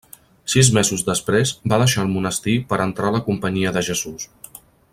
Sis 0.53 0.69
mesos 0.77 1.03
després 1.09 1.51
va 1.73 1.79
deixar 1.83 2.05
el 2.05 2.09
monestir 2.13 2.55
per 2.73 2.81
entrar 2.87 3.11
a 3.13 3.15
la 3.17 3.23
Companyia 3.29 3.75
de 3.77 3.85
Jesús. 3.91 4.27